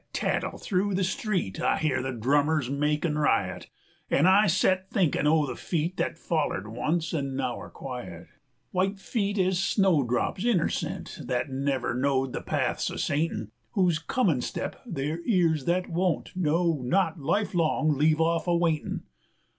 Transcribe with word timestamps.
]Rat 0.03 0.13
tat 0.13 0.31
tat 0.31 0.41
tattle 0.41 0.57
thru 0.57 0.93
the 0.95 1.03
street 1.03 1.61
I 1.61 1.77
hear 1.77 2.01
the 2.01 2.11
drummers 2.11 2.71
makin' 2.71 3.19
riot, 3.19 3.69
An' 4.09 4.25
I 4.25 4.47
set 4.47 4.89
thinkin' 4.89 5.27
o' 5.27 5.45
the 5.45 5.55
feet 5.55 5.91
115 5.99 5.99
Thet 6.07 6.17
follered 6.17 6.67
once 6.67 7.13
an' 7.13 7.35
now 7.35 7.59
are 7.59 7.69
quiet, 7.69 8.25
White 8.71 8.97
feet 8.99 9.37
ez 9.37 9.59
snowdrops 9.59 10.43
innercent, 10.43 11.21
Thet 11.27 11.51
never 11.51 11.93
knowed 11.93 12.33
the 12.33 12.41
paths 12.41 12.89
o' 12.89 12.95
Satan, 12.95 13.51
Whose 13.73 13.99
comin' 13.99 14.41
step 14.41 14.83
ther' 14.91 15.17
's 15.21 15.27
ears 15.27 15.65
thet 15.65 15.87
won't, 15.87 16.31
No, 16.35 16.81
not 16.83 17.19
lifelong, 17.19 17.95
leave 17.95 18.19
off 18.19 18.47
awaitin'. 18.47 19.03